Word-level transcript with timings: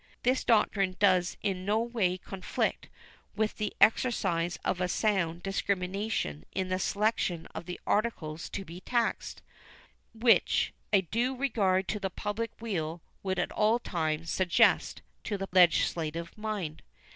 This 0.23 0.43
doctrine 0.43 0.95
does 0.97 1.37
in 1.43 1.63
no 1.63 1.77
way 1.79 2.17
conflict 2.17 2.89
with 3.35 3.57
the 3.57 3.71
exercise 3.79 4.57
of 4.65 4.81
a 4.81 4.87
sound 4.87 5.43
discrimination 5.43 6.43
in 6.53 6.69
the 6.69 6.79
selection 6.79 7.45
of 7.53 7.67
the 7.67 7.79
articles 7.85 8.49
to 8.49 8.65
be 8.65 8.79
taxed, 8.81 9.43
which 10.11 10.73
a 10.91 11.01
due 11.01 11.37
regard 11.37 11.87
to 11.89 11.99
the 11.99 12.09
public 12.09 12.49
weal 12.59 13.03
would 13.21 13.37
at 13.37 13.51
all 13.51 13.77
times 13.77 14.31
suggest 14.31 15.03
to 15.23 15.37
the 15.37 15.47
legislative 15.51 16.35
mind. 16.35 16.81